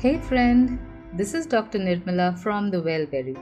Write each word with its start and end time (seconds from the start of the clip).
Hey 0.00 0.18
friend, 0.20 0.78
this 1.12 1.34
is 1.34 1.44
Dr. 1.44 1.80
Nirmala 1.80 2.38
from 2.38 2.70
The 2.70 2.80
Wellberry, 2.80 3.36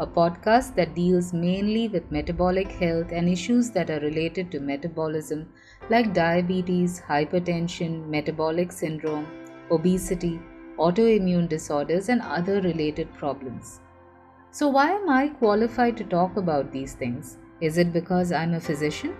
a 0.00 0.06
podcast 0.06 0.74
that 0.76 0.94
deals 0.94 1.34
mainly 1.34 1.88
with 1.88 2.10
metabolic 2.10 2.72
health 2.72 3.12
and 3.12 3.28
issues 3.28 3.68
that 3.72 3.90
are 3.90 4.00
related 4.00 4.50
to 4.52 4.58
metabolism 4.58 5.52
like 5.90 6.14
diabetes, 6.14 7.02
hypertension, 7.06 8.08
metabolic 8.08 8.72
syndrome, 8.72 9.26
obesity, 9.70 10.40
autoimmune 10.78 11.46
disorders, 11.46 12.08
and 12.08 12.22
other 12.22 12.62
related 12.62 13.12
problems. 13.12 13.80
So, 14.50 14.66
why 14.68 14.92
am 14.92 15.10
I 15.10 15.28
qualified 15.28 15.98
to 15.98 16.04
talk 16.04 16.38
about 16.38 16.72
these 16.72 16.94
things? 16.94 17.36
Is 17.60 17.76
it 17.76 17.92
because 17.92 18.32
I'm 18.32 18.54
a 18.54 18.60
physician? 18.60 19.14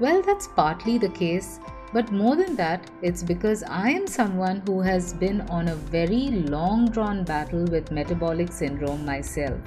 Well, 0.00 0.22
that's 0.22 0.46
partly 0.46 0.96
the 0.96 1.08
case, 1.08 1.58
but 1.92 2.12
more 2.12 2.36
than 2.36 2.54
that, 2.54 2.88
it's 3.02 3.22
because 3.22 3.64
I 3.64 3.90
am 3.90 4.06
someone 4.06 4.62
who 4.66 4.80
has 4.80 5.12
been 5.12 5.40
on 5.42 5.68
a 5.68 5.74
very 5.74 6.30
long 6.30 6.88
drawn 6.90 7.24
battle 7.24 7.64
with 7.64 7.90
metabolic 7.90 8.52
syndrome 8.52 9.04
myself. 9.04 9.58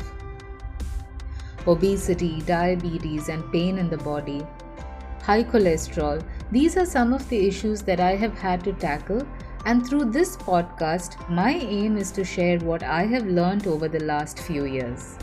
Obesity, 1.67 2.41
diabetes, 2.41 3.27
and 3.27 3.51
pain 3.51 3.77
in 3.77 3.89
the 3.89 3.97
body, 3.97 4.41
high 5.21 5.43
cholesterol, 5.43 6.23
these 6.51 6.77
are 6.77 6.85
some 6.85 7.13
of 7.13 7.27
the 7.29 7.47
issues 7.47 7.81
that 7.81 7.99
I 7.99 8.15
have 8.15 8.37
had 8.37 8.63
to 8.63 8.73
tackle. 8.73 9.27
And 9.65 9.85
through 9.85 10.05
this 10.11 10.37
podcast, 10.37 11.29
my 11.29 11.53
aim 11.53 11.97
is 11.97 12.09
to 12.11 12.23
share 12.23 12.57
what 12.59 12.83
I 12.83 13.03
have 13.05 13.27
learned 13.27 13.67
over 13.67 13.87
the 13.87 14.03
last 14.03 14.39
few 14.39 14.65
years. 14.65 15.17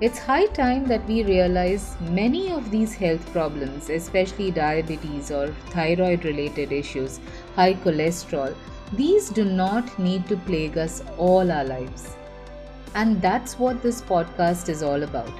It's 0.00 0.20
high 0.20 0.46
time 0.46 0.84
that 0.86 1.04
we 1.08 1.24
realize 1.24 1.96
many 2.00 2.52
of 2.52 2.70
these 2.70 2.94
health 2.94 3.32
problems, 3.32 3.90
especially 3.90 4.52
diabetes 4.52 5.32
or 5.32 5.48
thyroid 5.70 6.24
related 6.24 6.70
issues, 6.70 7.18
high 7.56 7.74
cholesterol, 7.74 8.54
these 8.92 9.28
do 9.28 9.44
not 9.44 9.98
need 9.98 10.28
to 10.28 10.36
plague 10.36 10.78
us 10.78 11.02
all 11.16 11.50
our 11.50 11.64
lives. 11.64 12.14
And 12.94 13.20
that's 13.20 13.58
what 13.58 13.82
this 13.82 14.00
podcast 14.00 14.68
is 14.68 14.84
all 14.84 15.02
about 15.02 15.32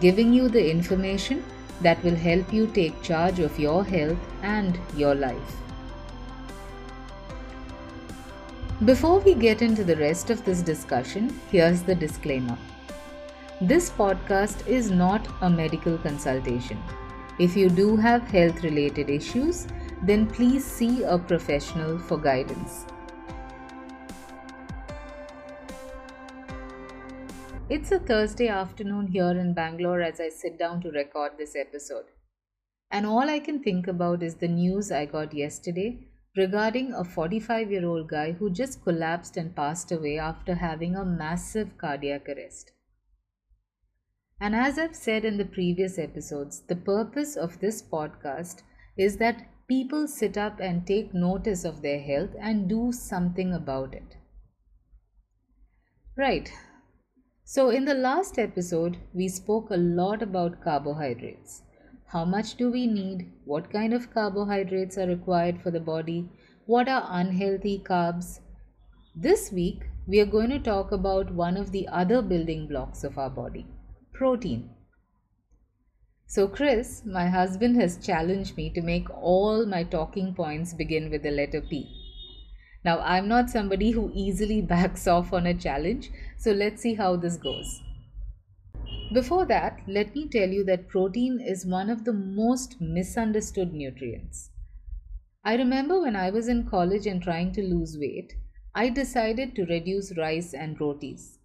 giving 0.00 0.32
you 0.32 0.48
the 0.48 0.70
information 0.70 1.44
that 1.82 2.02
will 2.02 2.14
help 2.14 2.52
you 2.52 2.68
take 2.68 3.02
charge 3.02 3.38
of 3.38 3.58
your 3.58 3.84
health 3.84 4.18
and 4.42 4.78
your 4.96 5.14
life. 5.14 5.56
Before 8.84 9.18
we 9.18 9.34
get 9.34 9.60
into 9.60 9.84
the 9.84 9.96
rest 9.96 10.30
of 10.30 10.44
this 10.44 10.62
discussion, 10.62 11.38
here's 11.50 11.82
the 11.82 11.94
disclaimer. 11.94 12.56
This 13.62 13.90
podcast 13.90 14.66
is 14.66 14.90
not 14.90 15.28
a 15.42 15.50
medical 15.50 15.98
consultation. 15.98 16.82
If 17.38 17.54
you 17.54 17.68
do 17.68 17.94
have 17.94 18.22
health 18.22 18.62
related 18.62 19.10
issues, 19.10 19.66
then 20.02 20.26
please 20.26 20.64
see 20.64 21.02
a 21.02 21.18
professional 21.18 21.98
for 21.98 22.16
guidance. 22.16 22.86
It's 27.68 27.92
a 27.92 27.98
Thursday 27.98 28.48
afternoon 28.48 29.08
here 29.08 29.32
in 29.32 29.52
Bangalore 29.52 30.00
as 30.00 30.20
I 30.20 30.30
sit 30.30 30.58
down 30.58 30.80
to 30.80 30.90
record 30.90 31.32
this 31.36 31.54
episode. 31.54 32.06
And 32.90 33.04
all 33.04 33.28
I 33.28 33.40
can 33.40 33.62
think 33.62 33.86
about 33.88 34.22
is 34.22 34.36
the 34.36 34.48
news 34.48 34.90
I 34.90 35.04
got 35.04 35.34
yesterday 35.34 35.98
regarding 36.34 36.94
a 36.94 37.04
45 37.04 37.70
year 37.70 37.86
old 37.86 38.08
guy 38.08 38.32
who 38.32 38.48
just 38.48 38.82
collapsed 38.82 39.36
and 39.36 39.54
passed 39.54 39.92
away 39.92 40.18
after 40.18 40.54
having 40.54 40.96
a 40.96 41.04
massive 41.04 41.76
cardiac 41.76 42.26
arrest. 42.26 42.72
And 44.42 44.56
as 44.56 44.78
I've 44.78 44.96
said 44.96 45.26
in 45.26 45.36
the 45.36 45.44
previous 45.44 45.98
episodes, 45.98 46.62
the 46.66 46.74
purpose 46.74 47.36
of 47.36 47.60
this 47.60 47.82
podcast 47.82 48.62
is 48.96 49.18
that 49.18 49.46
people 49.68 50.08
sit 50.08 50.38
up 50.38 50.58
and 50.60 50.86
take 50.86 51.12
notice 51.12 51.62
of 51.62 51.82
their 51.82 52.00
health 52.00 52.30
and 52.40 52.66
do 52.66 52.90
something 52.90 53.52
about 53.52 53.92
it. 53.92 54.16
Right. 56.16 56.50
So, 57.44 57.68
in 57.68 57.84
the 57.84 57.92
last 57.92 58.38
episode, 58.38 58.96
we 59.12 59.28
spoke 59.28 59.68
a 59.70 59.76
lot 59.76 60.22
about 60.22 60.64
carbohydrates. 60.64 61.62
How 62.06 62.24
much 62.24 62.54
do 62.54 62.70
we 62.70 62.86
need? 62.86 63.30
What 63.44 63.70
kind 63.70 63.92
of 63.92 64.10
carbohydrates 64.14 64.96
are 64.96 65.06
required 65.06 65.60
for 65.60 65.70
the 65.70 65.80
body? 65.80 66.30
What 66.64 66.88
are 66.88 67.06
unhealthy 67.10 67.82
carbs? 67.86 68.40
This 69.14 69.52
week, 69.52 69.82
we 70.06 70.18
are 70.18 70.32
going 70.38 70.48
to 70.48 70.58
talk 70.58 70.92
about 70.92 71.30
one 71.34 71.58
of 71.58 71.72
the 71.72 71.86
other 71.88 72.22
building 72.22 72.68
blocks 72.68 73.04
of 73.04 73.18
our 73.18 73.30
body 73.30 73.66
protein. 74.20 74.68
So, 76.26 76.46
Chris, 76.46 77.02
my 77.06 77.28
husband, 77.28 77.80
has 77.80 77.96
challenged 77.96 78.54
me 78.54 78.68
to 78.74 78.82
make 78.82 79.08
all 79.10 79.64
my 79.64 79.82
talking 79.82 80.34
points 80.34 80.74
begin 80.74 81.10
with 81.10 81.22
the 81.22 81.30
letter 81.30 81.62
P. 81.62 81.88
Now, 82.84 82.98
I'm 83.00 83.28
not 83.28 83.48
somebody 83.48 83.92
who 83.92 84.12
easily 84.14 84.60
backs 84.74 85.06
off 85.06 85.32
on 85.32 85.46
a 85.46 85.54
challenge, 85.54 86.10
so 86.36 86.52
let's 86.52 86.82
see 86.82 86.92
how 86.96 87.16
this 87.16 87.38
goes. 87.38 87.80
Before 89.14 89.46
that, 89.46 89.80
let 89.88 90.14
me 90.14 90.28
tell 90.28 90.50
you 90.50 90.64
that 90.64 90.88
protein 90.88 91.40
is 91.40 91.64
one 91.64 91.88
of 91.88 92.04
the 92.04 92.12
most 92.12 92.76
misunderstood 92.78 93.72
nutrients. 93.72 94.50
I 95.42 95.56
remember 95.56 95.98
when 96.02 96.14
I 96.14 96.28
was 96.28 96.46
in 96.46 96.68
college 96.68 97.06
and 97.06 97.22
trying 97.22 97.52
to 97.52 97.62
lose 97.62 97.96
weight, 97.98 98.34
I 98.74 98.90
decided 98.90 99.56
to 99.56 99.64
reduce 99.64 100.16
rice 100.18 100.52
and 100.52 100.78
rotis. 100.78 101.39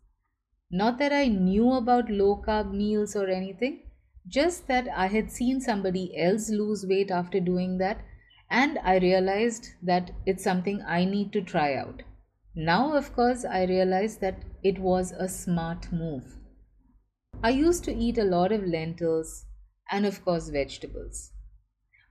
Not 0.71 0.97
that 0.99 1.13
I 1.13 1.27
knew 1.27 1.71
about 1.73 2.09
low 2.09 2.41
carb 2.45 2.73
meals 2.73 3.15
or 3.15 3.29
anything, 3.29 3.83
just 4.27 4.67
that 4.67 4.87
I 4.87 5.07
had 5.07 5.31
seen 5.31 5.61
somebody 5.61 6.17
else 6.17 6.49
lose 6.49 6.85
weight 6.87 7.11
after 7.11 7.39
doing 7.39 7.77
that, 7.77 8.03
and 8.49 8.79
I 8.79 8.97
realized 8.97 9.69
that 9.83 10.11
it's 10.25 10.43
something 10.43 10.81
I 10.81 11.05
need 11.05 11.31
to 11.33 11.41
try 11.41 11.75
out. 11.75 12.01
Now, 12.55 12.95
of 12.95 13.13
course, 13.13 13.45
I 13.45 13.65
realize 13.65 14.17
that 14.17 14.43
it 14.63 14.79
was 14.79 15.11
a 15.11 15.27
smart 15.27 15.91
move. 15.91 16.23
I 17.43 17.49
used 17.49 17.83
to 17.83 17.93
eat 17.93 18.17
a 18.17 18.23
lot 18.23 18.51
of 18.51 18.65
lentils 18.65 19.45
and, 19.91 20.05
of 20.05 20.23
course, 20.25 20.49
vegetables. 20.49 21.31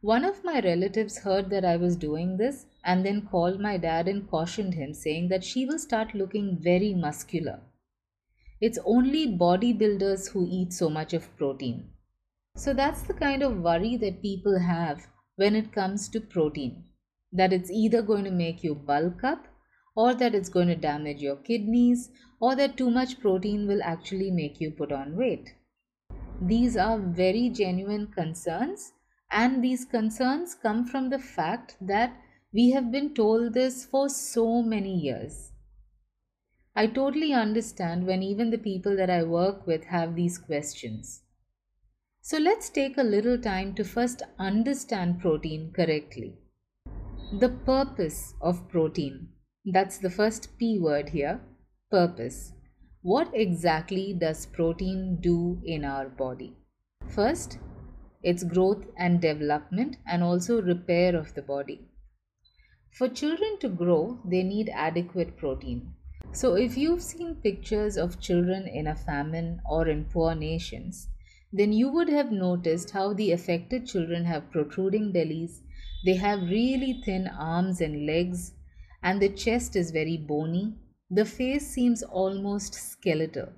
One 0.00 0.25
of 0.25 0.44
my 0.44 0.60
relatives 0.60 1.19
heard 1.19 1.50
that 1.50 1.65
I 1.65 1.76
was 1.76 1.97
doing 1.97 2.36
this 2.36 2.66
and 2.84 3.04
then 3.04 3.22
called 3.22 3.59
my 3.59 3.78
dad 3.78 4.06
and 4.06 4.28
cautioned 4.31 4.75
him, 4.75 4.92
saying 4.92 5.28
that 5.31 5.42
she 5.42 5.66
will 5.66 5.78
start 5.78 6.15
looking 6.15 6.59
very 6.60 6.94
muscular. 6.94 7.60
It's 8.67 8.79
only 8.97 9.27
bodybuilders 9.45 10.31
who 10.31 10.47
eat 10.51 10.73
so 10.73 10.89
much 10.89 11.13
of 11.13 11.37
protein. 11.37 11.85
So 12.57 12.73
that's 12.73 13.03
the 13.03 13.15
kind 13.15 13.43
of 13.43 13.61
worry 13.61 13.97
that 13.99 14.23
people 14.23 14.59
have 14.59 15.07
when 15.37 15.55
it 15.55 15.73
comes 15.73 16.09
to 16.11 16.21
protein 16.21 16.85
that 17.35 17.53
it's 17.53 17.71
either 17.71 18.01
going 18.01 18.25
to 18.25 18.31
make 18.31 18.63
you 18.65 18.75
bulk 18.75 19.25
up, 19.25 19.47
or 19.97 20.15
that 20.15 20.35
it's 20.35 20.49
going 20.49 20.69
to 20.69 20.77
damage 20.77 21.21
your 21.21 21.37
kidneys, 21.37 22.11
or 22.41 22.55
that 22.57 22.77
too 22.77 22.91
much 22.91 23.21
protein 23.21 23.67
will 23.67 23.83
actually 23.83 24.31
make 24.31 24.61
you 24.61 24.71
put 24.71 24.93
on 24.93 25.17
weight. 25.17 25.51
These 26.41 26.77
are 26.77 26.99
very 26.99 27.49
genuine 27.51 28.07
concerns, 28.07 28.93
and 29.33 29.65
these 29.65 29.85
concerns 29.85 30.55
come 30.55 30.87
from 30.87 31.11
the 31.11 31.19
fact 31.19 31.77
that 31.81 32.17
we 32.53 32.71
have 32.71 32.93
been 32.93 33.15
told 33.15 33.53
this 33.53 33.85
for 33.85 34.09
so 34.09 34.63
many 34.63 34.95
years. 34.95 35.51
I 36.77 36.89
totally 36.89 37.33
understand 37.33 38.05
when 38.07 38.23
even 38.23 38.51
the 38.51 38.59
people 38.59 38.97
that 38.97 39.09
I 39.09 39.23
work 39.23 39.67
with 39.67 39.85
have 39.85 40.17
these 40.17 40.39
questions. 40.39 41.23
So 42.21 42.39
let's 42.39 42.69
take 42.69 42.99
a 42.99 43.03
little 43.03 43.39
time 43.39 43.75
to 43.77 43.85
first 43.85 44.23
understand 44.39 45.21
protein 45.21 45.73
correctly. 45.73 46.39
The 47.39 47.51
purpose 47.51 48.34
of 48.41 48.69
protein. 48.69 49.29
That's 49.65 49.99
the 49.99 50.11
first 50.11 50.59
P 50.59 50.79
word 50.79 51.11
here 51.11 51.41
purpose. 51.91 52.53
What 53.03 53.31
exactly 53.33 54.13
does 54.13 54.47
protein 54.47 55.19
do 55.21 55.61
in 55.65 55.84
our 55.84 56.09
body? 56.09 56.57
First, 57.09 57.59
its 58.23 58.43
growth 58.43 58.84
and 58.99 59.21
development 59.21 59.99
and 60.07 60.25
also 60.25 60.61
repair 60.61 61.15
of 61.15 61.34
the 61.34 61.43
body. 61.43 61.87
For 62.91 63.09
children 63.09 63.59
to 63.61 63.69
grow, 63.69 64.19
they 64.25 64.43
need 64.43 64.71
adequate 64.75 65.37
protein. 65.37 65.95
So, 66.34 66.57
if 66.57 66.77
you've 66.77 67.01
seen 67.01 67.36
pictures 67.36 67.97
of 67.97 68.21
children 68.21 68.66
in 68.66 68.89
a 68.89 68.97
famine 68.97 69.63
or 69.71 69.86
in 69.86 70.07
poor 70.07 70.34
nations, 70.34 71.09
then 71.53 71.72
you 71.72 71.89
would 71.91 72.09
have 72.09 72.33
noticed 72.33 72.91
how 72.91 73.15
the 73.15 73.31
affected 73.31 73.86
children 73.86 74.25
have 74.25 74.51
protruding 74.51 75.13
bellies, 75.13 75.63
they 76.04 76.15
have 76.16 76.42
really 76.42 77.01
thin 77.04 77.28
arms 77.28 77.81
and 77.81 78.04
legs, 78.04 78.53
and 79.01 79.22
the 79.22 79.28
chest 79.28 79.77
is 79.77 79.92
very 79.92 80.16
bony. 80.16 80.75
The 81.09 81.25
face 81.25 81.69
seems 81.69 82.03
almost 82.03 82.75
skeletal. 82.75 83.53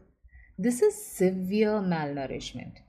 This 0.59 0.83
is 0.83 0.95
severe 1.03 1.81
malnourishment. 1.81 2.81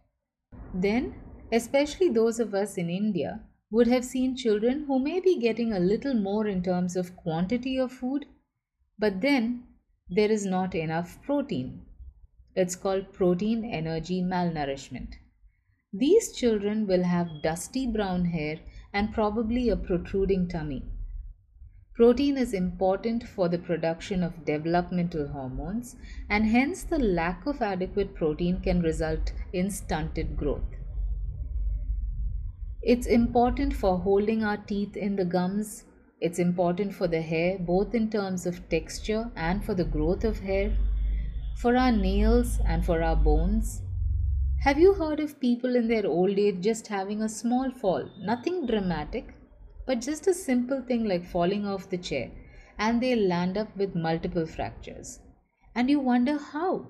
Then, 0.73 1.15
especially 1.51 2.09
those 2.09 2.41
of 2.41 2.53
us 2.53 2.77
in 2.77 2.89
India, 2.89 3.41
would 3.71 3.87
have 3.87 4.03
seen 4.03 4.35
children 4.35 4.83
who 4.83 4.99
may 4.99 5.21
be 5.21 5.39
getting 5.39 5.71
a 5.71 5.79
little 5.79 6.13
more 6.13 6.45
in 6.45 6.61
terms 6.61 6.97
of 6.97 7.15
quantity 7.15 7.77
of 7.77 7.93
food, 7.93 8.25
but 8.99 9.21
then 9.21 9.66
there 10.09 10.31
is 10.31 10.45
not 10.45 10.73
enough 10.73 11.21
protein. 11.23 11.81
It's 12.55 12.75
called 12.75 13.13
protein 13.13 13.65
energy 13.65 14.21
malnourishment. 14.21 15.15
These 15.93 16.33
children 16.33 16.87
will 16.87 17.03
have 17.03 17.41
dusty 17.43 17.87
brown 17.87 18.25
hair 18.25 18.59
and 18.93 19.13
probably 19.13 19.69
a 19.69 19.75
protruding 19.75 20.47
tummy. 20.47 20.83
Protein 21.95 22.37
is 22.37 22.53
important 22.53 23.27
for 23.27 23.49
the 23.49 23.57
production 23.57 24.21
of 24.21 24.45
developmental 24.45 25.27
hormones, 25.27 25.95
and 26.29 26.45
hence 26.45 26.83
the 26.83 26.99
lack 26.99 27.45
of 27.47 27.61
adequate 27.61 28.13
protein 28.13 28.61
can 28.61 28.81
result 28.81 29.33
in 29.51 29.71
stunted 29.71 30.37
growth. 30.37 30.75
It's 32.83 33.07
important 33.07 33.73
for 33.73 33.97
holding 33.97 34.43
our 34.43 34.57
teeth 34.57 34.95
in 34.95 35.15
the 35.15 35.25
gums. 35.25 35.85
It's 36.19 36.39
important 36.39 36.95
for 36.95 37.07
the 37.07 37.21
hair, 37.21 37.59
both 37.59 37.93
in 37.93 38.09
terms 38.09 38.45
of 38.45 38.67
texture 38.69 39.29
and 39.35 39.63
for 39.63 39.75
the 39.75 39.85
growth 39.85 40.23
of 40.23 40.39
hair, 40.39 40.75
for 41.57 41.77
our 41.77 41.91
nails 41.91 42.59
and 42.65 42.83
for 42.83 43.03
our 43.03 43.15
bones. 43.15 43.83
Have 44.61 44.79
you 44.79 44.93
heard 44.95 45.19
of 45.19 45.39
people 45.39 45.75
in 45.75 45.87
their 45.87 46.07
old 46.07 46.39
age 46.39 46.61
just 46.61 46.87
having 46.87 47.21
a 47.21 47.29
small 47.29 47.69
fall? 47.69 48.09
Nothing 48.19 48.65
dramatic, 48.65 49.35
but 49.85 50.01
just 50.01 50.25
a 50.25 50.33
simple 50.33 50.81
thing 50.81 51.05
like 51.05 51.23
falling 51.23 51.67
off 51.67 51.89
the 51.89 51.97
chair, 51.99 52.31
and 52.79 52.99
they 52.99 53.15
land 53.15 53.55
up 53.55 53.75
with 53.77 53.95
multiple 53.95 54.47
fractures. 54.47 55.19
And 55.75 55.87
you 55.89 55.99
wonder 55.99 56.39
how? 56.39 56.87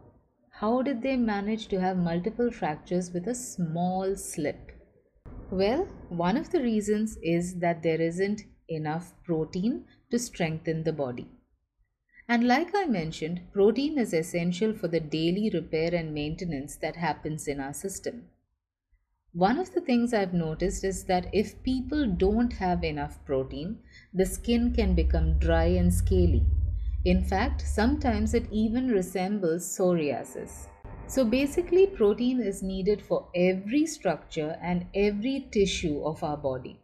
How 0.52 0.82
did 0.82 1.02
they 1.02 1.18
manage 1.18 1.68
to 1.68 1.82
have 1.82 1.98
multiple 1.98 2.50
fractures 2.50 3.12
with 3.12 3.28
a 3.28 3.36
small 3.36 4.16
slip? 4.16 4.72
Well, 5.52 5.86
one 6.10 6.38
of 6.38 6.50
the 6.52 6.62
reasons 6.62 7.18
is 7.22 7.60
that 7.60 7.84
there 7.84 8.02
isn't 8.02 8.42
enough 8.70 9.14
protein 9.24 9.86
to 10.12 10.20
strengthen 10.20 10.84
the 10.84 10.94
body. 10.94 11.28
And 12.30 12.46
like 12.46 12.76
I 12.76 12.86
mentioned, 12.86 13.42
protein 13.54 13.98
is 13.98 14.14
essential 14.14 14.74
for 14.74 14.88
the 14.88 15.00
daily 15.00 15.50
repair 15.54 15.96
and 15.96 16.14
maintenance 16.14 16.76
that 16.78 16.98
happens 16.98 17.48
in 17.48 17.60
our 17.60 17.74
system. 17.74 18.26
One 19.34 19.60
of 19.60 19.74
the 19.74 19.82
things 19.82 20.14
I've 20.14 20.34
noticed 20.34 20.84
is 20.84 21.04
that 21.06 21.30
if 21.32 21.62
people 21.64 22.06
don't 22.08 22.54
have 22.54 22.84
enough 22.84 23.24
protein, 23.26 23.80
the 24.14 24.26
skin 24.26 24.74
can 24.74 24.96
become 24.96 25.38
dry 25.38 25.66
and 25.66 25.94
scaly. 25.94 26.46
In 27.06 27.24
fact, 27.24 27.62
sometimes 27.62 28.34
it 28.34 28.48
even 28.52 28.90
resembles 28.90 29.64
psoriasis. 29.64 30.68
So 31.06 31.24
basically, 31.24 31.88
protein 31.88 32.42
is 32.42 32.62
needed 32.62 33.02
for 33.02 33.30
every 33.34 33.86
structure 33.86 34.58
and 34.62 34.88
every 34.94 35.48
tissue 35.52 36.04
of 36.04 36.22
our 36.24 36.36
body. 36.36 36.82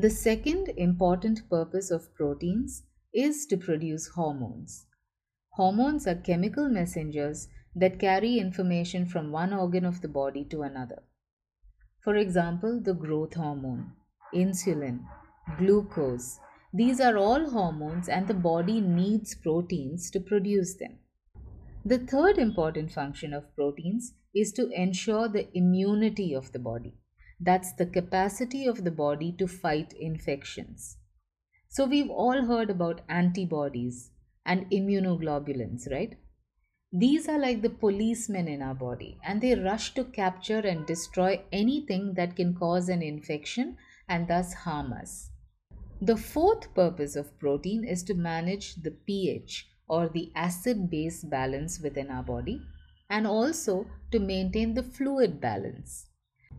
The 0.00 0.10
second 0.10 0.68
important 0.76 1.50
purpose 1.50 1.90
of 1.90 2.14
proteins 2.14 2.84
is 3.12 3.46
to 3.46 3.56
produce 3.56 4.06
hormones. 4.06 4.86
Hormones 5.54 6.06
are 6.06 6.14
chemical 6.14 6.68
messengers 6.68 7.48
that 7.74 7.98
carry 7.98 8.38
information 8.38 9.06
from 9.06 9.32
one 9.32 9.52
organ 9.52 9.84
of 9.84 10.00
the 10.00 10.06
body 10.06 10.44
to 10.50 10.62
another. 10.62 11.02
For 12.04 12.14
example, 12.14 12.80
the 12.80 12.94
growth 12.94 13.34
hormone, 13.34 13.90
insulin, 14.32 15.00
glucose. 15.58 16.38
These 16.72 17.00
are 17.00 17.16
all 17.16 17.50
hormones, 17.50 18.08
and 18.08 18.28
the 18.28 18.34
body 18.34 18.80
needs 18.80 19.34
proteins 19.34 20.12
to 20.12 20.20
produce 20.20 20.76
them. 20.76 21.00
The 21.84 21.98
third 21.98 22.38
important 22.38 22.92
function 22.92 23.32
of 23.34 23.52
proteins 23.56 24.14
is 24.32 24.52
to 24.52 24.70
ensure 24.70 25.28
the 25.28 25.48
immunity 25.58 26.34
of 26.34 26.52
the 26.52 26.60
body. 26.60 26.94
That's 27.40 27.72
the 27.72 27.86
capacity 27.86 28.66
of 28.66 28.84
the 28.84 28.90
body 28.90 29.32
to 29.38 29.46
fight 29.46 29.92
infections. 29.92 30.96
So, 31.68 31.86
we've 31.86 32.10
all 32.10 32.46
heard 32.46 32.70
about 32.70 33.02
antibodies, 33.08 34.10
and 34.48 34.68
immunoglobulins, 34.70 35.90
right? 35.90 36.16
These 36.90 37.28
are 37.28 37.38
like 37.38 37.60
the 37.60 37.68
policemen 37.68 38.48
in 38.48 38.62
our 38.62 38.74
body 38.74 39.18
and 39.22 39.42
they 39.42 39.54
rush 39.54 39.92
to 39.92 40.04
capture 40.04 40.60
and 40.60 40.86
destroy 40.86 41.42
anything 41.52 42.14
that 42.14 42.34
can 42.34 42.54
cause 42.54 42.88
an 42.88 43.02
infection 43.02 43.76
and 44.08 44.26
thus 44.26 44.54
harm 44.54 44.94
us. 44.94 45.30
The 46.00 46.16
fourth 46.16 46.72
purpose 46.74 47.14
of 47.14 47.38
protein 47.38 47.84
is 47.84 48.02
to 48.04 48.14
manage 48.14 48.76
the 48.76 48.92
pH 48.92 49.68
or 49.86 50.08
the 50.08 50.32
acid 50.34 50.88
base 50.88 51.22
balance 51.22 51.78
within 51.78 52.10
our 52.10 52.22
body 52.22 52.62
and 53.10 53.26
also 53.26 53.86
to 54.12 54.18
maintain 54.18 54.72
the 54.72 54.82
fluid 54.82 55.42
balance. 55.42 56.06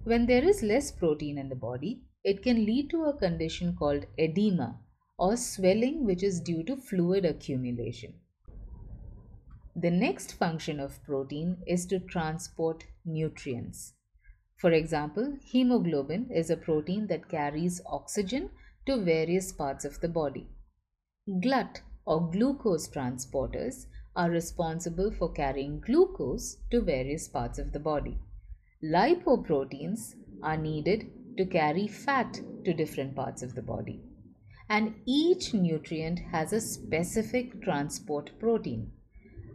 When 0.03 0.25
there 0.25 0.43
is 0.43 0.63
less 0.63 0.91
protein 0.91 1.37
in 1.37 1.49
the 1.49 1.55
body, 1.55 2.01
it 2.23 2.41
can 2.41 2.65
lead 2.65 2.89
to 2.91 3.03
a 3.03 3.17
condition 3.17 3.75
called 3.75 4.05
edema 4.17 4.79
or 5.17 5.35
swelling 5.35 6.05
which 6.05 6.23
is 6.23 6.39
due 6.39 6.63
to 6.63 6.77
fluid 6.77 7.25
accumulation. 7.25 8.13
The 9.75 9.91
next 9.91 10.33
function 10.33 10.79
of 10.79 11.03
protein 11.03 11.57
is 11.67 11.85
to 11.87 11.99
transport 11.99 12.85
nutrients. 13.05 13.93
For 14.55 14.71
example, 14.71 15.37
hemoglobin 15.43 16.31
is 16.31 16.49
a 16.49 16.57
protein 16.57 17.07
that 17.07 17.29
carries 17.29 17.81
oxygen 17.85 18.49
to 18.85 18.97
various 18.97 19.51
parts 19.51 19.85
of 19.85 19.99
the 20.01 20.09
body. 20.09 20.47
GLUT 21.41 21.81
or 22.05 22.29
glucose 22.29 22.89
transporters 22.89 23.85
are 24.15 24.29
responsible 24.29 25.11
for 25.11 25.31
carrying 25.31 25.79
glucose 25.79 26.57
to 26.71 26.81
various 26.81 27.27
parts 27.27 27.59
of 27.59 27.71
the 27.71 27.79
body. 27.79 28.17
Lipoproteins 28.83 30.15
are 30.41 30.57
needed 30.57 31.11
to 31.37 31.45
carry 31.45 31.87
fat 31.87 32.39
to 32.65 32.73
different 32.73 33.15
parts 33.15 33.43
of 33.43 33.55
the 33.55 33.61
body 33.61 34.01
and 34.69 34.93
each 35.05 35.53
nutrient 35.53 36.19
has 36.31 36.53
a 36.53 36.61
specific 36.61 37.61
transport 37.61 38.31
protein. 38.39 38.91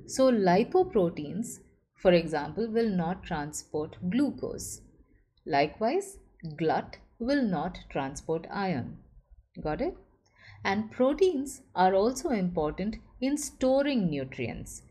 So, 0.07 0.31
lipoproteins, 0.31 1.61
for 1.97 2.13
example, 2.13 2.69
will 2.69 2.91
not 2.91 3.23
transport 3.23 3.97
glucose. 4.11 4.83
Likewise, 5.47 6.19
GLUT 6.57 6.99
will 7.19 7.43
not 7.43 7.79
transport 7.89 8.47
iron. 8.51 8.99
Got 9.63 9.81
it? 9.81 9.97
And 10.65 10.91
proteins 10.91 11.63
are 11.75 11.95
also 11.95 12.31
important 12.31 12.97
in 13.21 13.39
storing 13.39 14.11
nutrients. 14.11 14.83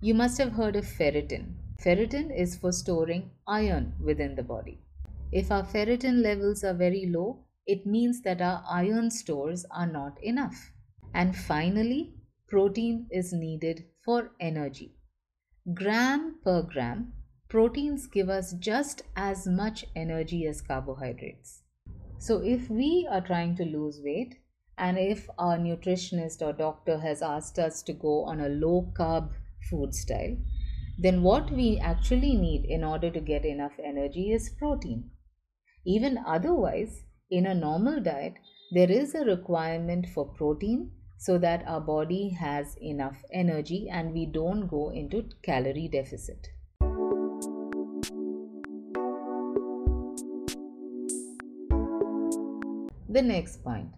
You 0.00 0.14
must 0.14 0.38
have 0.38 0.52
heard 0.52 0.76
of 0.76 0.86
ferritin. 0.86 1.59
Ferritin 1.82 2.30
is 2.30 2.56
for 2.56 2.72
storing 2.72 3.30
iron 3.46 3.94
within 4.04 4.34
the 4.34 4.42
body. 4.42 4.82
If 5.32 5.50
our 5.50 5.62
ferritin 5.62 6.20
levels 6.22 6.62
are 6.62 6.74
very 6.74 7.06
low, 7.06 7.44
it 7.66 7.86
means 7.86 8.20
that 8.22 8.42
our 8.42 8.62
iron 8.68 9.10
stores 9.10 9.64
are 9.70 9.86
not 9.86 10.22
enough. 10.22 10.72
And 11.14 11.34
finally, 11.34 12.14
protein 12.48 13.06
is 13.10 13.32
needed 13.32 13.84
for 14.04 14.32
energy. 14.40 14.96
Gram 15.72 16.40
per 16.44 16.62
gram, 16.62 17.14
proteins 17.48 18.06
give 18.06 18.28
us 18.28 18.52
just 18.54 19.02
as 19.16 19.46
much 19.46 19.86
energy 19.96 20.46
as 20.46 20.60
carbohydrates. 20.60 21.62
So, 22.18 22.42
if 22.42 22.68
we 22.68 23.08
are 23.10 23.22
trying 23.22 23.56
to 23.56 23.64
lose 23.64 24.02
weight, 24.04 24.34
and 24.76 24.98
if 24.98 25.28
our 25.38 25.56
nutritionist 25.56 26.42
or 26.42 26.52
doctor 26.52 26.98
has 26.98 27.22
asked 27.22 27.58
us 27.58 27.82
to 27.84 27.94
go 27.94 28.24
on 28.24 28.40
a 28.40 28.48
low 28.48 28.92
carb 28.98 29.30
food 29.70 29.94
style, 29.94 30.36
then 31.02 31.22
what 31.22 31.50
we 31.50 31.78
actually 31.78 32.36
need 32.36 32.66
in 32.66 32.84
order 32.84 33.10
to 33.10 33.20
get 33.20 33.46
enough 33.46 33.72
energy 33.82 34.32
is 34.32 34.50
protein. 34.58 35.10
Even 35.86 36.18
otherwise, 36.26 37.04
in 37.30 37.46
a 37.46 37.54
normal 37.54 38.00
diet, 38.00 38.34
there 38.72 38.90
is 38.90 39.14
a 39.14 39.24
requirement 39.24 40.06
for 40.14 40.26
protein 40.26 40.90
so 41.16 41.38
that 41.38 41.64
our 41.66 41.80
body 41.80 42.28
has 42.38 42.76
enough 42.82 43.16
energy 43.32 43.88
and 43.90 44.12
we 44.12 44.26
don't 44.26 44.66
go 44.66 44.90
into 44.90 45.24
calorie 45.42 45.88
deficit. 45.88 46.48
The 53.08 53.22
next 53.22 53.64
point. 53.64 53.88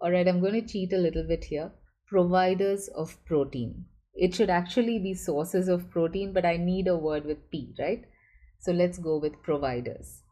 Alright, 0.00 0.28
I'm 0.28 0.40
going 0.40 0.54
to 0.54 0.66
cheat 0.66 0.92
a 0.92 0.98
little 0.98 1.24
bit 1.26 1.44
here. 1.44 1.72
Providers 2.06 2.88
of 2.94 3.16
protein. 3.24 3.86
It 4.14 4.34
should 4.34 4.50
actually 4.50 4.98
be 4.98 5.14
sources 5.14 5.68
of 5.68 5.90
protein, 5.90 6.32
but 6.32 6.44
I 6.44 6.56
need 6.56 6.86
a 6.86 6.96
word 6.96 7.24
with 7.24 7.50
P, 7.50 7.74
right? 7.78 8.04
So 8.60 8.72
let's 8.72 8.98
go 8.98 9.18
with 9.18 9.42
providers. 9.42 10.22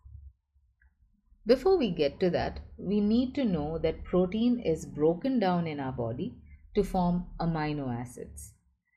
Before 1.45 1.77
we 1.77 1.91
get 1.91 2.21
to 2.21 2.31
that, 2.31 2.61
we 2.79 3.01
need 3.01 3.35
to 3.35 3.45
know 3.45 3.79
that 3.79 4.05
protein 4.05 4.61
is 4.61 4.87
broken 4.87 5.41
down 5.41 5.67
in 5.67 5.81
our 5.81 5.91
body 5.91 6.37
to 6.77 6.85
form 6.85 7.27
amino 7.41 7.93
acids. 7.93 8.55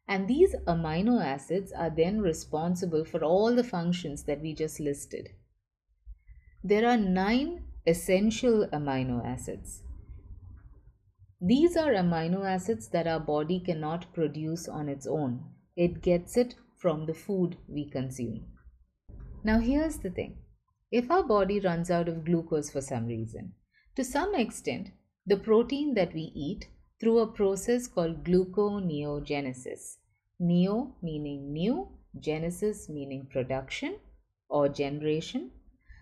And 0.07 0.27
these 0.27 0.55
amino 0.67 1.23
acids 1.23 1.71
are 1.71 1.89
then 1.89 2.21
responsible 2.21 3.03
for 3.03 3.23
all 3.23 3.55
the 3.55 3.63
functions 3.63 4.25
that 4.25 4.41
we 4.41 4.53
just 4.53 4.79
listed. 4.79 5.29
There 6.63 6.87
are 6.87 6.97
nine 6.97 7.65
essential 7.87 8.67
amino 8.71 9.25
acids. 9.25 9.81
These 11.47 11.77
are 11.77 11.91
amino 11.91 12.43
acids 12.43 12.87
that 12.87 13.05
our 13.05 13.19
body 13.19 13.59
cannot 13.59 14.11
produce 14.15 14.67
on 14.67 14.89
its 14.89 15.05
own. 15.05 15.43
It 15.75 16.01
gets 16.01 16.37
it 16.37 16.55
from 16.75 17.05
the 17.05 17.13
food 17.13 17.55
we 17.67 17.87
consume. 17.87 18.47
Now, 19.43 19.59
here's 19.59 19.99
the 19.99 20.09
thing 20.09 20.39
if 20.91 21.11
our 21.11 21.21
body 21.23 21.59
runs 21.59 21.91
out 21.91 22.09
of 22.09 22.25
glucose 22.25 22.71
for 22.71 22.81
some 22.81 23.05
reason. 23.05 23.53
To 23.95 24.03
some 24.03 24.33
extent, 24.33 24.89
the 25.27 25.37
protein 25.37 25.93
that 25.93 26.15
we 26.15 26.31
eat 26.33 26.67
through 26.99 27.19
a 27.19 27.27
process 27.27 27.85
called 27.85 28.23
gluconeogenesis. 28.23 29.97
Neo 30.39 30.95
meaning 31.03 31.53
new, 31.53 31.89
genesis 32.19 32.89
meaning 32.89 33.27
production. 33.31 33.99
or 34.49 34.67
generation? 34.67 35.51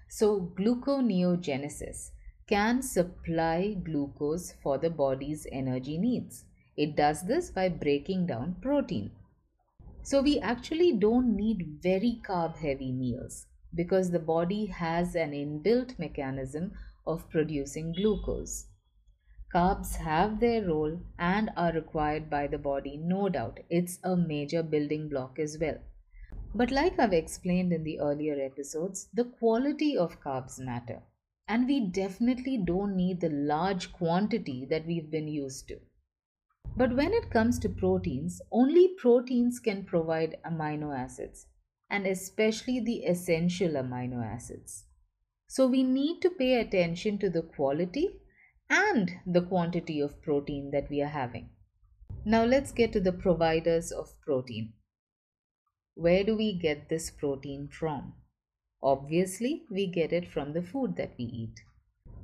So, 0.10 0.54
gluconeogenesis 0.58 2.12
can 2.54 2.84
supply 2.84 3.74
glucose 3.74 4.54
for 4.62 4.78
the 4.78 4.90
body's 4.90 5.48
energy 5.52 5.98
needs. 5.98 6.46
It 6.78 6.96
does 6.96 7.26
this 7.26 7.50
by 7.50 7.70
breaking 7.70 8.28
down 8.28 8.58
protein. 8.62 9.12
So, 10.04 10.22
we 10.22 10.40
actually 10.40 10.92
don't 10.98 11.36
need 11.36 11.80
very 11.82 12.22
carb 12.24 12.58
heavy 12.58 12.92
meals 12.92 13.48
because 13.74 14.12
the 14.12 14.20
body 14.20 14.68
has 14.68 15.16
an 15.16 15.32
inbuilt 15.32 15.98
mechanism 15.98 16.74
of 17.08 17.28
producing 17.32 17.94
glucose. 17.94 18.68
Carbs 19.52 19.96
have 19.96 20.40
their 20.40 20.68
role 20.68 21.00
and 21.18 21.50
are 21.58 21.74
required 21.74 22.30
by 22.30 22.46
the 22.46 22.60
body, 22.60 22.98
no 22.98 23.30
doubt. 23.30 23.62
It's 23.70 23.98
a 24.04 24.16
major 24.16 24.62
building 24.62 25.10
block 25.10 25.40
as 25.40 25.58
well. 25.60 25.80
But, 26.54 26.70
like 26.70 27.00
I've 27.00 27.14
explained 27.14 27.74
in 27.74 27.84
the 27.84 28.00
earlier 28.00 28.40
episodes, 28.40 29.10
the 29.14 29.26
quality 29.26 29.98
of 29.98 30.22
carbs 30.22 30.60
matter. 30.60 31.02
And 31.48 31.68
we 31.68 31.88
definitely 31.88 32.58
don't 32.58 32.96
need 32.96 33.20
the 33.20 33.30
large 33.30 33.92
quantity 33.92 34.66
that 34.70 34.86
we've 34.86 35.12
been 35.12 35.28
used 35.28 35.68
to. 35.68 35.80
But 36.76 36.96
when 36.96 37.14
it 37.14 37.30
comes 37.30 37.60
to 37.60 37.70
proteins, 37.70 38.42
only 38.52 38.96
proteins 38.98 39.60
can 39.60 39.84
provide 39.84 40.38
amino 40.46 40.98
acids, 40.98 41.46
and 41.90 42.08
especially 42.08 42.80
the 42.80 43.06
essential 43.06 43.74
amino 43.74 44.26
acids. 44.26 44.86
So 45.48 45.68
we 45.68 45.84
need 45.84 46.22
to 46.22 46.32
pay 46.32 46.60
attention 46.60 47.20
to 47.20 47.30
the 47.30 47.44
quality 47.44 48.10
and 48.70 49.12
the 49.28 49.42
quantity 49.42 50.00
of 50.00 50.22
protein 50.22 50.72
that 50.72 50.90
we 50.90 51.02
are 51.02 51.08
having. 51.08 51.50
Now 52.26 52.46
let's 52.46 52.72
get 52.72 52.94
to 52.94 53.00
the 53.00 53.12
providers 53.12 53.92
of 53.92 54.20
protein. 54.22 54.74
Where 55.94 56.24
do 56.24 56.36
we 56.36 56.58
get 56.58 56.90
this 56.90 57.12
protein 57.12 57.68
from? 57.68 58.14
Obviously, 58.84 59.66
we 59.72 59.88
get 59.88 60.14
it 60.14 60.28
from 60.28 60.54
the 60.54 60.62
food 60.62 60.96
that 60.98 61.18
we 61.18 61.24
eat. 61.26 61.60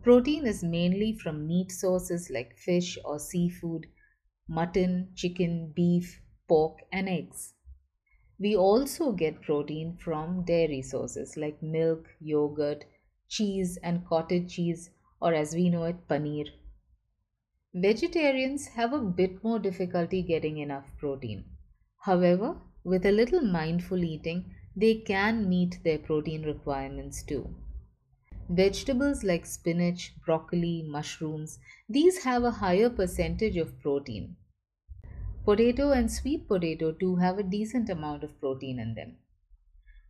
Protein 0.03 0.45
is 0.45 0.63
mainly 0.63 1.13
from 1.13 1.47
meat 1.47 1.71
sources 1.71 2.29
like 2.29 2.55
fish 2.57 2.99
or 3.03 3.17
seafood, 3.17 3.87
mutton, 4.47 5.11
chicken, 5.15 5.71
beef, 5.75 6.21
pork, 6.47 6.79
and 6.91 7.09
eggs. 7.09 7.55
We 8.39 8.55
also 8.55 9.11
get 9.11 9.43
protein 9.43 9.97
from 9.97 10.43
dairy 10.43 10.81
sources 10.81 11.37
like 11.37 11.61
milk, 11.61 12.09
yogurt, 12.19 12.85
cheese, 13.27 13.77
and 13.83 14.03
cottage 14.07 14.51
cheese, 14.55 14.89
or 15.21 15.35
as 15.35 15.53
we 15.53 15.69
know 15.69 15.83
it, 15.83 16.07
paneer. 16.07 16.47
Vegetarians 17.73 18.67
have 18.67 18.93
a 18.93 19.01
bit 19.01 19.43
more 19.43 19.57
difficulty 19.57 20.21
getting 20.21 20.59
enough 20.59 20.95
protein. 20.99 21.57
However, 22.01 22.61
with 22.83 23.03
a 23.07 23.11
little 23.11 23.41
mindful 23.41 24.03
eating, 24.03 24.53
they 24.79 24.95
can 25.01 25.49
meet 25.49 25.83
their 25.83 25.99
protein 25.99 26.43
requirements 26.43 27.23
too. 27.23 27.55
Vegetables 28.49 29.23
like 29.23 29.45
spinach, 29.45 30.13
broccoli, 30.25 30.83
mushrooms, 30.83 31.59
these 31.87 32.23
have 32.25 32.43
a 32.43 32.51
higher 32.51 32.89
percentage 32.89 33.55
of 33.57 33.79
protein. 33.79 34.35
Potato 35.43 35.91
and 35.91 36.09
sweet 36.09 36.47
potato 36.47 36.93
too 36.93 37.17
have 37.17 37.37
a 37.37 37.43
decent 37.43 37.89
amount 37.89 38.23
of 38.23 38.39
protein 38.39 38.79
in 38.79 38.93
them. 38.95 39.17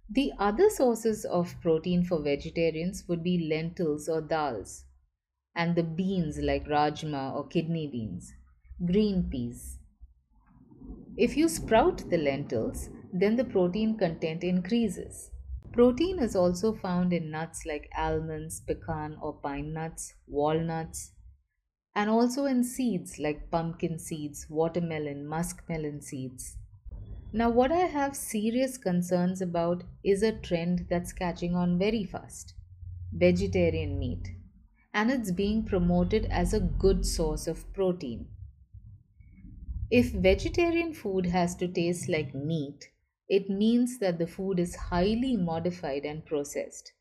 The 0.09 0.33
other 0.37 0.69
sources 0.69 1.23
of 1.23 1.61
protein 1.61 2.03
for 2.03 2.21
vegetarians 2.21 3.07
would 3.07 3.23
be 3.23 3.47
lentils 3.47 4.09
or 4.09 4.21
dals 4.21 4.83
and 5.55 5.75
the 5.75 5.83
beans 5.83 6.39
like 6.39 6.65
rajma 6.65 7.35
or 7.35 7.47
kidney 7.47 7.87
beans, 7.87 8.33
green 8.85 9.29
peas. 9.29 9.79
If 11.15 11.37
you 11.37 11.47
sprout 11.49 12.09
the 12.09 12.17
lentils, 12.17 12.89
then 13.13 13.35
the 13.35 13.45
protein 13.45 13.97
content 13.97 14.43
increases. 14.43 15.31
Protein 15.71 16.19
is 16.19 16.35
also 16.35 16.73
found 16.73 17.13
in 17.13 17.29
nuts 17.31 17.65
like 17.65 17.89
almonds, 17.97 18.59
pecan 18.61 19.17
or 19.21 19.33
pine 19.39 19.73
nuts, 19.73 20.15
walnuts, 20.27 21.13
and 21.95 22.09
also 22.09 22.45
in 22.45 22.63
seeds 22.63 23.19
like 23.19 23.51
pumpkin 23.51 23.99
seeds, 23.99 24.47
watermelon, 24.49 25.25
muskmelon 25.25 26.03
seeds. 26.03 26.57
Now, 27.33 27.49
what 27.49 27.71
I 27.71 27.87
have 27.87 28.15
serious 28.15 28.77
concerns 28.77 29.41
about 29.41 29.83
is 30.03 30.23
a 30.23 30.37
trend 30.39 30.87
that's 30.89 31.13
catching 31.13 31.55
on 31.55 31.79
very 31.79 32.03
fast 32.05 32.55
vegetarian 33.13 33.99
meat 33.99 34.29
and 34.93 35.11
it's 35.11 35.31
being 35.31 35.65
promoted 35.65 36.25
as 36.25 36.53
a 36.53 36.59
good 36.59 37.05
source 37.05 37.47
of 37.47 37.71
protein. 37.73 38.29
If 39.91 40.13
vegetarian 40.13 40.93
food 40.93 41.25
has 41.25 41.53
to 41.57 41.67
taste 41.67 42.07
like 42.07 42.33
meat, 42.33 42.91
it 43.29 43.49
means 43.49 43.99
that 43.99 44.17
the 44.17 44.27
food 44.27 44.59
is 44.59 44.75
highly 44.75 45.37
modified 45.37 46.03
and 46.03 46.25
processed. 46.25 46.91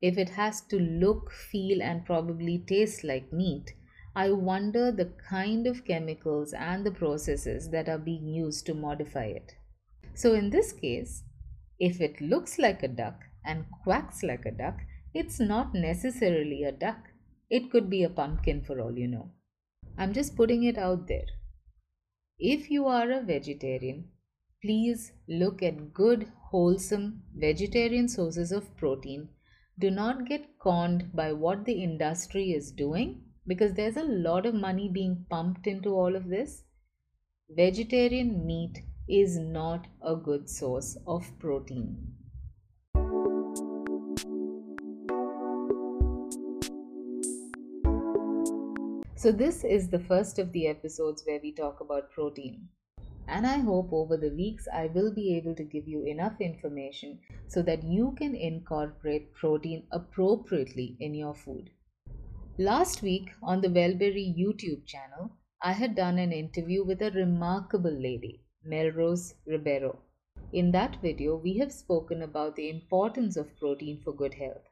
If 0.00 0.16
it 0.16 0.30
has 0.30 0.60
to 0.62 0.78
look, 0.78 1.32
feel, 1.32 1.82
and 1.82 2.04
probably 2.06 2.58
taste 2.58 3.04
like 3.04 3.32
meat, 3.32 3.72
I 4.14 4.30
wonder 4.30 4.92
the 4.92 5.12
kind 5.28 5.66
of 5.66 5.84
chemicals 5.84 6.52
and 6.52 6.86
the 6.86 6.90
processes 6.92 7.70
that 7.70 7.88
are 7.88 7.98
being 7.98 8.28
used 8.28 8.66
to 8.66 8.74
modify 8.74 9.24
it. 9.24 9.54
So, 10.14 10.34
in 10.34 10.50
this 10.50 10.72
case, 10.72 11.24
if 11.78 12.00
it 12.00 12.20
looks 12.20 12.58
like 12.58 12.82
a 12.82 12.88
duck 12.88 13.20
and 13.44 13.64
quacks 13.82 14.22
like 14.22 14.44
a 14.46 14.50
duck, 14.50 14.78
it's 15.14 15.40
not 15.40 15.74
necessarily 15.74 16.62
a 16.62 16.72
duck. 16.72 17.08
It 17.50 17.70
could 17.70 17.90
be 17.90 18.02
a 18.04 18.10
pumpkin 18.10 18.62
for 18.62 18.80
all 18.80 18.96
you 18.96 19.08
know. 19.08 19.30
I'm 19.98 20.12
just 20.12 20.36
putting 20.36 20.62
it 20.64 20.78
out 20.78 21.08
there. 21.08 21.26
If 22.38 22.70
you 22.70 22.86
are 22.86 23.10
a 23.10 23.22
vegetarian, 23.22 24.08
please 24.62 25.12
look 25.28 25.60
at 25.60 25.92
good, 25.92 26.30
wholesome 26.50 27.20
vegetarian 27.34 28.08
sources 28.08 28.52
of 28.52 28.76
protein. 28.76 29.28
Do 29.76 29.90
not 29.90 30.28
get 30.28 30.56
conned 30.60 31.10
by 31.12 31.32
what 31.32 31.64
the 31.64 31.82
industry 31.82 32.52
is 32.52 32.70
doing 32.70 33.22
because 33.44 33.74
there's 33.74 33.96
a 33.96 34.04
lot 34.04 34.46
of 34.46 34.54
money 34.54 34.88
being 34.88 35.26
pumped 35.28 35.66
into 35.66 35.90
all 35.90 36.14
of 36.14 36.28
this. 36.28 36.62
Vegetarian 37.50 38.46
meat 38.46 38.84
is 39.08 39.36
not 39.36 39.88
a 40.00 40.14
good 40.14 40.48
source 40.48 40.96
of 41.08 41.24
protein. 41.40 42.14
So, 49.16 49.32
this 49.32 49.64
is 49.64 49.88
the 49.88 50.04
first 50.08 50.38
of 50.38 50.52
the 50.52 50.68
episodes 50.68 51.24
where 51.26 51.40
we 51.42 51.52
talk 51.52 51.80
about 51.80 52.12
protein. 52.12 52.68
And 53.28 53.46
I 53.46 53.58
hope 53.58 53.92
over 53.92 54.16
the 54.16 54.34
weeks 54.34 54.66
I 54.72 54.86
will 54.86 55.12
be 55.12 55.36
able 55.36 55.54
to 55.54 55.64
give 55.64 55.88
you 55.88 56.04
enough 56.04 56.40
information 56.40 57.20
so 57.48 57.62
that 57.62 57.82
you 57.84 58.14
can 58.18 58.34
incorporate 58.34 59.32
protein 59.34 59.84
appropriately 59.90 60.96
in 61.00 61.14
your 61.14 61.34
food. 61.34 61.70
Last 62.58 63.02
week 63.02 63.30
on 63.42 63.60
the 63.60 63.68
Wellberry 63.68 64.34
YouTube 64.38 64.86
channel, 64.86 65.30
I 65.62 65.72
had 65.72 65.94
done 65.94 66.18
an 66.18 66.32
interview 66.32 66.84
with 66.84 67.00
a 67.00 67.10
remarkable 67.12 67.92
lady, 67.92 68.44
Melrose 68.64 69.34
Ribeiro. 69.46 69.98
In 70.52 70.70
that 70.72 71.00
video, 71.00 71.36
we 71.36 71.56
have 71.58 71.72
spoken 71.72 72.20
about 72.22 72.56
the 72.56 72.68
importance 72.68 73.36
of 73.36 73.56
protein 73.58 74.00
for 74.04 74.12
good 74.12 74.34
health. 74.34 74.68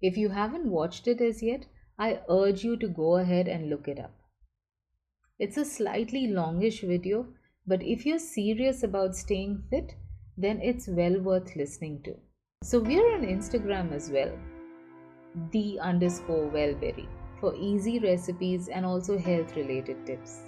If 0.00 0.16
you 0.16 0.30
haven't 0.30 0.70
watched 0.70 1.06
it 1.06 1.20
as 1.20 1.42
yet, 1.42 1.66
I 1.98 2.20
urge 2.30 2.64
you 2.64 2.76
to 2.78 2.88
go 2.88 3.16
ahead 3.16 3.48
and 3.48 3.68
look 3.68 3.88
it 3.88 3.98
up. 3.98 4.14
It's 5.38 5.56
a 5.56 5.64
slightly 5.64 6.28
longish 6.28 6.80
video, 6.80 7.26
but 7.66 7.82
if 7.82 8.06
you're 8.06 8.18
serious 8.18 8.82
about 8.82 9.16
staying 9.16 9.62
fit, 9.70 9.94
then 10.38 10.60
it's 10.62 10.88
well 10.88 11.18
worth 11.20 11.56
listening 11.56 12.00
to. 12.04 12.14
So 12.62 12.78
we're 12.78 13.14
on 13.14 13.22
Instagram 13.22 13.92
as 13.92 14.10
well, 14.10 14.32
the 15.50 15.78
underscore 15.80 16.50
wellberry, 16.50 17.08
for 17.40 17.54
easy 17.54 17.98
recipes 17.98 18.68
and 18.68 18.86
also 18.86 19.18
health 19.18 19.56
related 19.56 20.06
tips. 20.06 20.42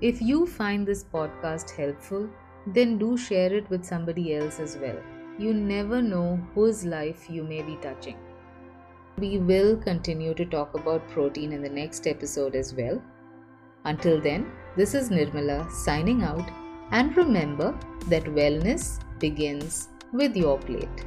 If 0.00 0.22
you 0.22 0.46
find 0.46 0.86
this 0.86 1.04
podcast 1.04 1.70
helpful, 1.70 2.28
then 2.66 2.98
do 2.98 3.16
share 3.16 3.52
it 3.52 3.68
with 3.70 3.84
somebody 3.84 4.34
else 4.34 4.60
as 4.60 4.76
well. 4.76 4.96
You 5.38 5.52
never 5.54 6.02
know 6.02 6.40
whose 6.54 6.84
life 6.84 7.28
you 7.30 7.42
may 7.42 7.62
be 7.62 7.76
touching. 7.76 8.16
We 9.18 9.38
will 9.38 9.76
continue 9.76 10.34
to 10.34 10.44
talk 10.46 10.74
about 10.74 11.08
protein 11.10 11.52
in 11.52 11.62
the 11.62 11.68
next 11.68 12.06
episode 12.06 12.54
as 12.54 12.74
well. 12.74 13.02
Until 13.84 14.20
then, 14.20 14.50
this 14.76 14.94
is 14.94 15.10
Nirmala 15.10 15.70
signing 15.70 16.22
out, 16.22 16.48
and 16.92 17.16
remember 17.16 17.76
that 18.08 18.24
wellness 18.24 19.00
begins 19.18 19.88
with 20.12 20.36
your 20.36 20.58
plate. 20.58 21.04